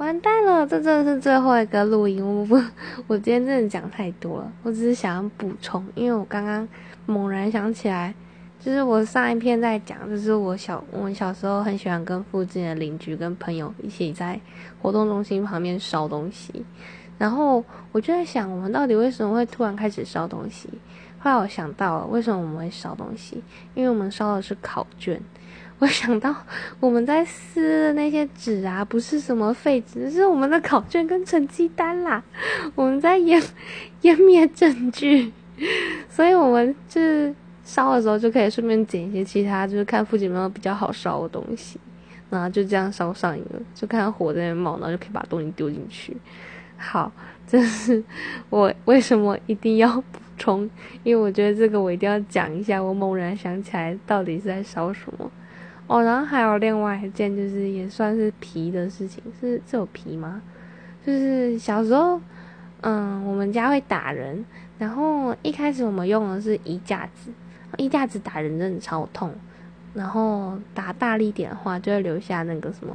[0.00, 2.54] 完蛋了，这真的是最后一个录音，我不，
[3.06, 6.66] 我今天真的讲太多了，我只是想要补充，因为我刚刚
[7.04, 8.14] 猛然想起来，
[8.58, 14.40] 就是我上一篇在讲，就是我小我们小时候很喜欢跟附近的邻居跟朋友一起在
[14.80, 16.64] 活动中心旁边烧东西，
[17.18, 17.62] 然后
[17.92, 20.66] 我就在想，我们到底为什么会突然开始烧东西？
[21.20, 23.42] 后来我想到了，为什么我们会烧东西？
[23.74, 25.20] 因为我们烧的是考卷。
[25.80, 26.34] 我想到
[26.78, 32.22] 我们在撕的那些纸啊，不是什么废纸，是我们的考卷跟成绩单啦。
[32.74, 33.42] 我们在湮
[34.02, 35.32] 湮灭证据，
[36.08, 41.80] 所以我们就是烧的时候就可以顺便捡一些其他，就是看附近有没有比较好烧的东西，
[42.28, 46.14] 然后就这样烧上瘾了，就看火在那冒，然后就可以把东西丢进去。
[46.76, 47.10] 好，
[47.46, 48.04] 这是
[48.50, 50.04] 我为什么一定要
[50.40, 50.68] 冲，
[51.04, 52.82] 因为我觉得这个我一定要讲一下。
[52.82, 55.30] 我猛然想起来，到底是在烧什么。
[55.86, 60.40] 哦，然后还有另外一件，就是也算是皮的事情，是这有皮吗？
[61.04, 62.18] 就是小时候，
[62.80, 64.42] 嗯，我们家会打人，
[64.78, 67.30] 然后一开始我们用的是衣架子，
[67.76, 69.30] 衣架子打人真的超痛，
[69.94, 72.92] 然后打大力点的话，就会留下那个什么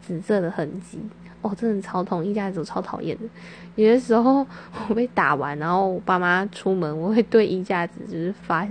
[0.00, 0.98] 紫色的痕迹，
[1.42, 3.24] 哦，真的超痛，衣架子我超讨厌的。
[3.74, 4.46] 有的时候
[4.88, 8.66] 我被打完，然后我爸妈出门，我会对衣架子就是发。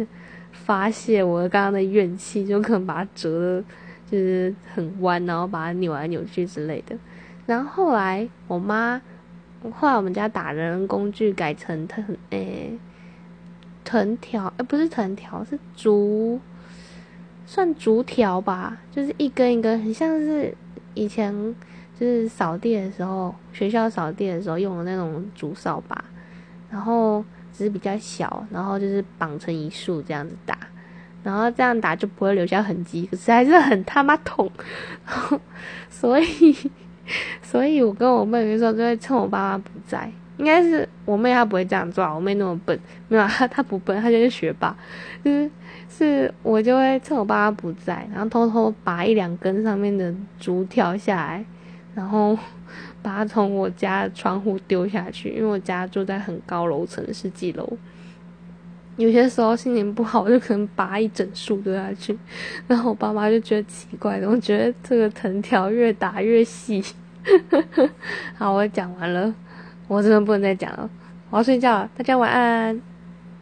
[0.58, 3.64] 发泄我刚刚的怨气，就可能把它折的，
[4.10, 6.98] 就是很弯，然后把它扭来扭去之类的。
[7.46, 9.00] 然后后来我妈，
[9.74, 12.72] 后来我们家打人工具改成藤，诶，
[13.84, 16.40] 藤条，诶，不是藤条，是竹，
[17.46, 20.56] 算竹条吧，就是一根一根，很像是
[20.94, 21.34] 以前
[22.00, 26.04] 就是扫地的时候，学校扫地的时候用的那种竹扫把，
[26.70, 27.24] 然后。
[27.58, 30.58] 只是比较小，然后就是绑成一束这样子打，
[31.24, 34.52] 然后这样打就不会留下痕迹，可是还是很他妈痛，
[35.90, 36.54] 所以，
[37.42, 44.76] 所以我跟我妹妹说，就会趁我爸妈不在，应该是我妹她不会这样做，我妹那么笨，没有她她不笨，她就是学霸，
[45.24, 45.50] 就是
[45.90, 51.46] 是我就会趁我爸妈不在，然后偷偷拔一两根上面的竹条下来，
[51.94, 52.38] 然后。
[53.02, 57.78] 把它从我家窗户丢下去，因为我家住在很高楼层，十几楼。
[58.98, 62.18] 有些时候心情不好，就可能拔一整束丢下去，
[62.68, 66.84] 然后我爸妈就觉得奇怪的，我觉得这个藤条越打越细。
[68.36, 69.32] 好，我讲完了，
[69.88, 70.90] 我真的不能再讲了，
[71.30, 72.95] 我要睡觉了，大家晚安。